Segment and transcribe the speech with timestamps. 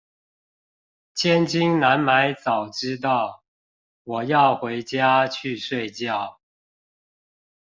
[1.13, 3.43] 千金難買早知道，
[4.03, 6.09] 我要回家去睡覺